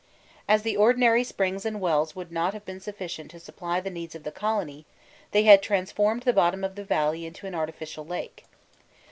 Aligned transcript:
As 0.47 0.63
the 0.63 0.75
ordinary 0.75 1.23
springs 1.23 1.63
and 1.63 1.79
wells 1.79 2.15
would 2.15 2.31
not 2.31 2.55
have 2.55 2.65
been 2.65 2.79
sufficient 2.79 3.29
to 3.29 3.39
supply 3.39 3.79
the 3.79 3.91
needs 3.91 4.15
of 4.15 4.23
the 4.23 4.31
colony, 4.31 4.83
they 5.29 5.43
had 5.43 5.61
transformed 5.61 6.23
the 6.23 6.33
bottom 6.33 6.63
of 6.63 6.73
the 6.73 6.83
valley 6.83 7.23
into 7.23 7.45
an 7.45 7.53
artificial 7.53 8.03
lake. 8.03 8.45